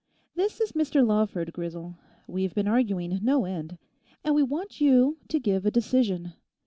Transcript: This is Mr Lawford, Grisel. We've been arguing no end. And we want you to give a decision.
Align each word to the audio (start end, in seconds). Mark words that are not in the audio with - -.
This 0.33 0.59
is 0.59 0.71
Mr 0.71 1.05
Lawford, 1.05 1.53
Grisel. 1.53 1.95
We've 2.25 2.55
been 2.55 2.67
arguing 2.67 3.19
no 3.21 3.45
end. 3.45 3.77
And 4.23 4.33
we 4.33 4.41
want 4.41 4.81
you 4.81 5.19
to 5.27 5.39
give 5.39 5.63
a 5.63 5.69
decision. 5.69 6.33